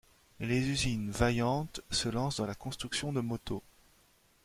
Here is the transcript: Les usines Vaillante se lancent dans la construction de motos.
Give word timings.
Les 0.39 0.67
usines 0.67 1.11
Vaillante 1.11 1.81
se 1.91 2.09
lancent 2.09 2.37
dans 2.37 2.47
la 2.47 2.55
construction 2.55 3.13
de 3.13 3.19
motos. 3.21 3.61